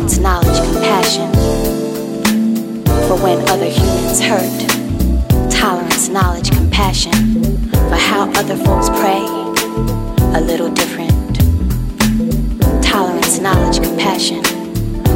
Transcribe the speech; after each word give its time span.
Tolerance, 0.00 0.18
knowledge, 0.18 0.72
compassion 0.72 1.30
for 3.06 3.16
when 3.22 3.38
other 3.50 3.68
humans 3.68 4.18
hurt. 4.18 5.50
Tolerance, 5.50 6.08
knowledge, 6.08 6.50
compassion 6.50 7.12
for 7.70 7.96
how 7.96 8.30
other 8.36 8.56
folks 8.56 8.88
pray 8.88 9.20
a 10.34 10.40
little 10.40 10.70
different. 10.70 11.36
Tolerance, 12.82 13.40
knowledge, 13.40 13.82
compassion 13.82 14.42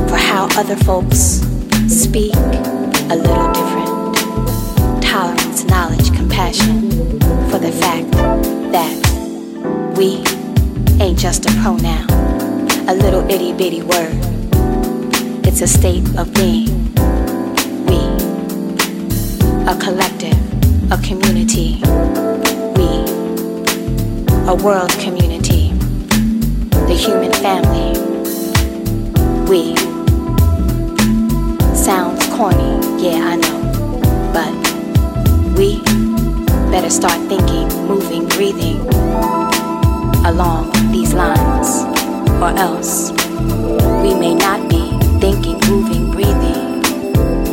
for 0.08 0.16
how 0.16 0.48
other 0.58 0.76
folks 0.76 1.40
speak 1.88 2.34
a 2.34 3.16
little 3.16 3.52
different. 3.52 5.02
Tolerance, 5.02 5.64
knowledge, 5.64 6.12
compassion 6.14 6.90
for 7.48 7.58
the 7.58 7.72
fact 7.72 8.10
that 8.72 8.92
we 9.96 10.16
ain't 11.02 11.18
just 11.18 11.46
a 11.46 11.52
pronoun, 11.62 12.10
a 12.86 12.94
little 12.94 13.24
itty 13.30 13.54
bitty 13.54 13.82
word. 13.82 14.33
It's 15.56 15.62
a 15.62 15.68
state 15.68 16.02
of 16.18 16.34
being. 16.34 16.66
We, 17.86 18.00
a 19.70 19.78
collective, 19.78 20.36
a 20.90 20.98
community 20.98 21.78
We, 22.74 22.88
a 24.50 24.54
world 24.64 24.90
community, 24.98 25.70
the 26.88 26.96
human 26.98 27.30
family. 27.34 27.94
We. 29.48 29.76
Sounds 31.76 32.26
corny, 32.34 32.74
yeah, 33.00 33.22
I 33.22 33.36
know. 33.36 33.60
But 34.34 34.52
we 35.56 35.80
better 36.72 36.90
start 36.90 37.20
thinking, 37.28 37.68
moving, 37.86 38.26
breathing 38.26 38.80
along 40.26 40.72
these 40.90 41.14
lines, 41.14 41.84
or 42.42 42.50
else 42.58 43.12
we 44.02 44.18
may 44.18 44.34
not 44.34 44.68
be 44.68 45.03
thinking, 45.24 45.58
moving, 45.70 46.10
breathing 46.10 46.82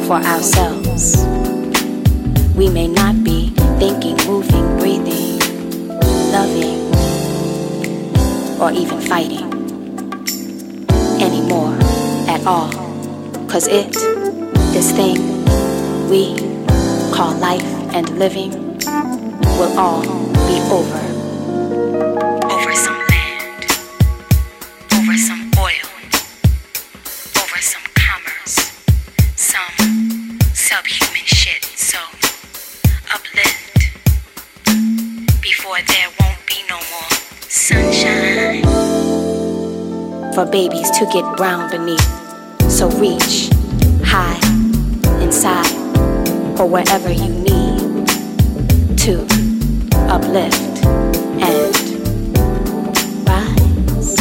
for 0.05 0.17
ourselves. 0.17 1.15
We 2.53 2.67
may 2.67 2.89
not 2.89 3.23
be 3.23 3.51
thinking, 3.79 4.17
moving, 4.27 4.77
breathing, 4.77 5.39
loving 6.36 6.81
or 8.60 8.73
even 8.73 8.99
fighting 8.99 9.47
anymore 11.21 11.77
at 12.27 12.45
all. 12.45 12.71
Cause 13.47 13.69
it, 13.69 13.93
this 14.73 14.91
thing 14.91 15.15
we 16.10 16.36
call 17.15 17.34
life 17.36 17.71
and 17.95 18.19
living, 18.19 18.51
will 19.57 19.79
all 19.79 20.03
be 20.49 20.60
over. 20.69 21.11
for 40.45 40.51
babies 40.51 40.89
to 40.89 41.06
get 41.13 41.38
brown 41.38 41.69
beneath. 41.69 42.01
So 42.71 42.89
reach 42.99 43.49
high 44.04 44.39
inside 45.21 45.69
for 46.58 46.65
whatever 46.65 47.12
you 47.12 47.30
need 47.30 48.08
to 48.97 49.21
uplift 50.10 50.84
and 51.45 51.75
rise. 53.27 54.17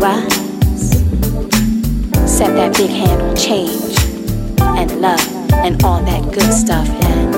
Rise. 0.00 0.88
Set 2.30 2.54
that 2.56 2.74
big 2.78 2.90
hand 2.90 3.20
on 3.20 3.36
change 3.36 3.98
and 4.60 5.00
love 5.00 5.52
and 5.52 5.84
all 5.84 6.02
that 6.04 6.22
good 6.32 6.54
stuff 6.54 6.88
and 7.04 7.34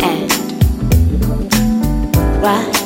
and 0.00 0.32
rise. 2.42 2.81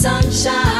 sunshine. 0.00 0.79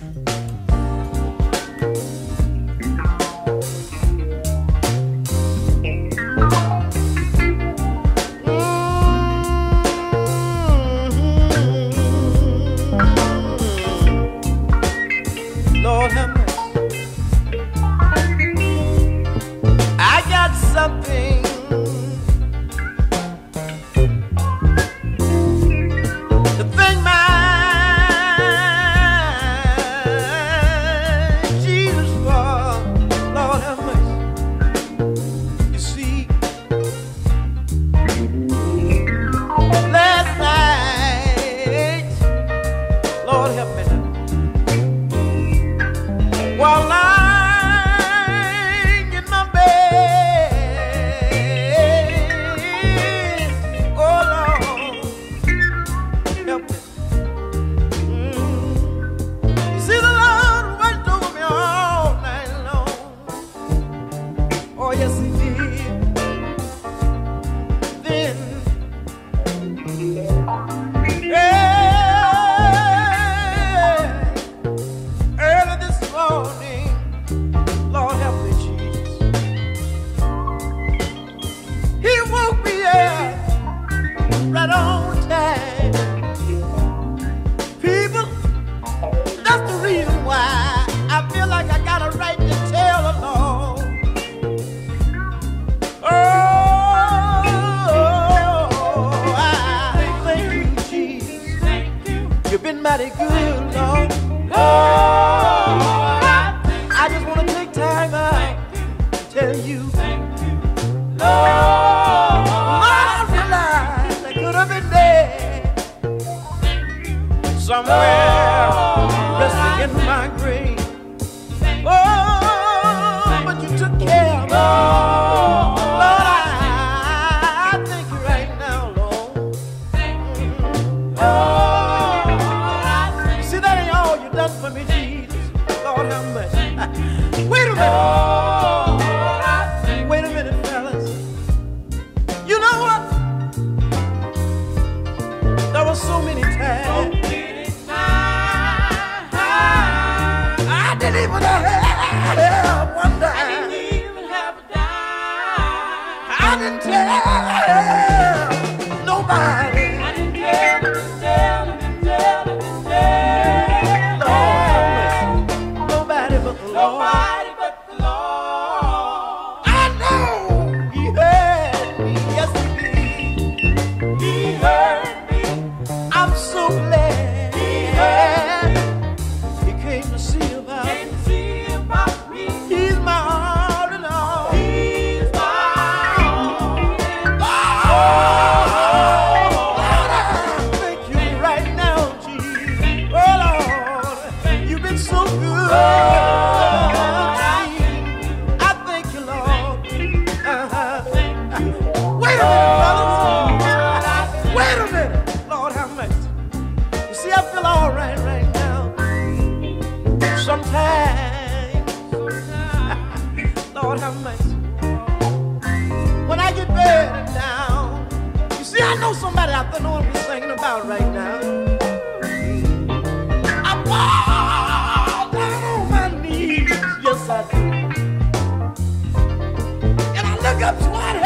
So 230.79 230.93
I 230.93 231.20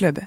Club. 0.00 0.18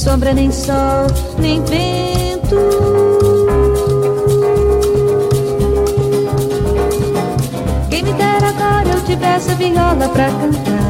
Sombra, 0.00 0.32
nem 0.32 0.50
sol, 0.50 1.06
nem 1.38 1.62
vento 1.62 2.90
tivesse 9.06 9.54
viola 9.56 10.08
pra 10.08 10.26
cantar. 10.30 10.80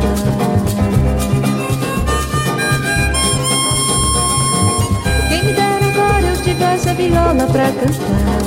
Quem 5.29 5.45
me 5.45 5.53
dera 5.55 5.87
agora 5.87 6.27
eu 6.27 6.43
tivesse 6.43 6.89
a 6.89 6.93
viola 6.93 7.47
pra 7.47 7.73
cantar. 7.73 8.41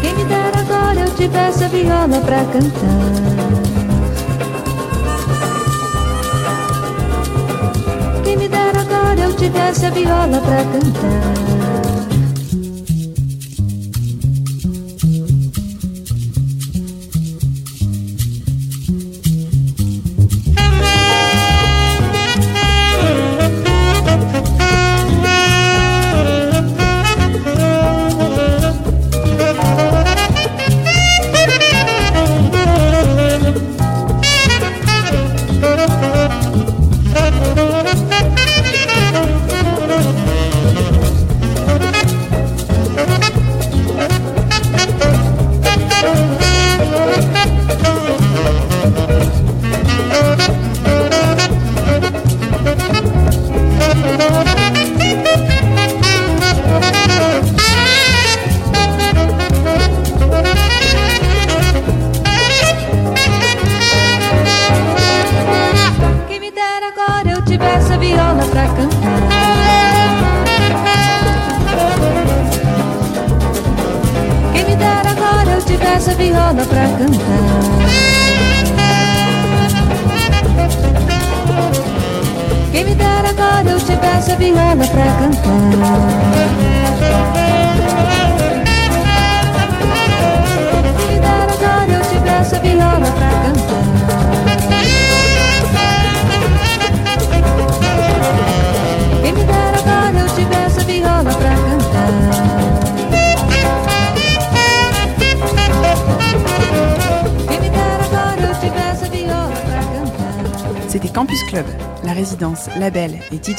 Quem 0.00 0.14
me 0.14 0.24
dera 0.24 0.60
agora 0.60 1.00
eu 1.00 1.14
tivesse 1.16 1.64
a 1.64 1.68
viola 1.68 2.20
pra 2.20 2.44
cantar. 2.44 3.39
Eu 9.30 9.36
tivesse 9.36 9.86
a 9.86 9.90
viola 9.90 10.40
pra 10.40 10.64
cantar. 10.64 11.49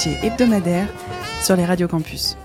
Hebdomadaire 0.10 0.88
sur 1.42 1.56
les 1.56 1.66
radios 1.66 1.88
campus. 1.88 2.36